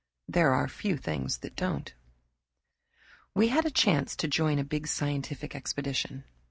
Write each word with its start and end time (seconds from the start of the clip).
There 0.27 0.51
are 0.51 0.67
few 0.67 0.97
things 0.97 1.37
that 1.41 1.55
don't. 1.55 1.93
We 3.35 3.45
three 3.49 3.55
had 3.55 3.65
a 3.67 3.69
chance 3.69 4.15
to 4.15 4.27
join 4.27 4.57
a 4.57 4.63
big 4.63 4.87
scientific 4.87 5.53
expedition. 5.55 6.23